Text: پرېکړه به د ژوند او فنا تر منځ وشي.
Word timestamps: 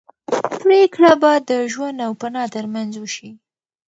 پرېکړه 0.59 1.11
به 1.21 1.31
د 1.49 1.51
ژوند 1.71 1.97
او 2.05 2.11
فنا 2.21 2.43
تر 2.55 2.65
منځ 2.73 2.91
وشي. 2.97 3.29